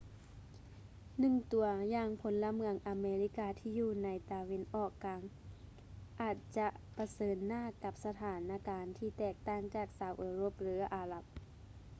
[1.17, 5.21] ໜຶ່ງຕົວຢ່າງພົນລະເມືອງອາເມລິກາທີ່ຢູ່ໃນຕາເວັນອອກກາງ
[6.21, 11.23] ອາດຈະປະເຊີນໜ້າກັບສະຖານະການທີ່ແຕກຕ່າງຈາກຊາວເອີຣົບ ຫຼື ອາຣັບ